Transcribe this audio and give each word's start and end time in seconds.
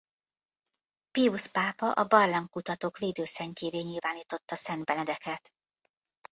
Piusz 1.11 1.51
pápa 1.51 1.91
a 1.91 2.03
barlangkutatók 2.07 2.97
védőszentjévé 2.97 3.79
nyilvánította 3.79 4.55
Szent 4.55 4.85
Benedeket. 4.85 5.51